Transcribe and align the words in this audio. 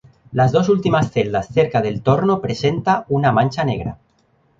En 0.03 0.09
las 0.39 0.51
dos 0.51 0.67
últimas 0.67 1.11
celdas 1.11 1.47
cerca 1.49 1.79
del 1.79 2.01
torno 2.01 2.41
presenta 2.41 3.05
una 3.07 3.31
mancha 3.31 3.63
negra. 3.63 3.99